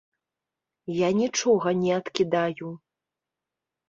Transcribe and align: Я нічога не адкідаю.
Я 0.99 1.09
нічога 1.21 1.73
не 1.81 1.91
адкідаю. 1.99 2.67